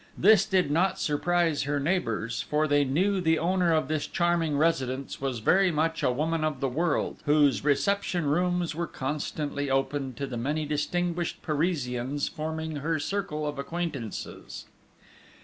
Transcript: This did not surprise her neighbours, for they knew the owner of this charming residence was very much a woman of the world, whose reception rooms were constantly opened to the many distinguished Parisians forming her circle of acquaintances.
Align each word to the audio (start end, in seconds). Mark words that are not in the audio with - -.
This 0.17 0.47
did 0.47 0.71
not 0.71 0.97
surprise 0.97 1.61
her 1.61 1.79
neighbours, 1.79 2.41
for 2.41 2.67
they 2.67 2.83
knew 2.83 3.21
the 3.21 3.37
owner 3.37 3.71
of 3.71 3.87
this 3.87 4.07
charming 4.07 4.57
residence 4.57 5.21
was 5.21 5.41
very 5.41 5.69
much 5.69 6.01
a 6.01 6.11
woman 6.11 6.43
of 6.43 6.59
the 6.59 6.67
world, 6.67 7.21
whose 7.25 7.63
reception 7.63 8.25
rooms 8.25 8.73
were 8.73 8.87
constantly 8.87 9.69
opened 9.69 10.17
to 10.17 10.25
the 10.25 10.37
many 10.37 10.65
distinguished 10.65 11.43
Parisians 11.43 12.27
forming 12.29 12.77
her 12.77 12.97
circle 12.97 13.45
of 13.45 13.59
acquaintances. 13.59 14.65